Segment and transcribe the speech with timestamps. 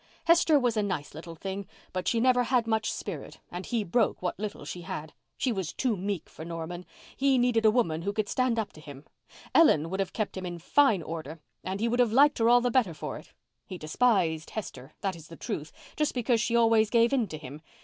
[0.25, 4.19] Hester was a nice little thing, but she never had much spirit and he broke
[4.19, 5.13] what little she had.
[5.37, 6.87] She was too meek for Norman.
[7.15, 9.05] He needed a woman who could stand up to him.
[9.53, 12.61] Ellen would have kept him in fine order and he would have liked her all
[12.61, 13.31] the better for it.
[13.67, 17.61] He despised Hester, that is the truth, just because she always gave in to him.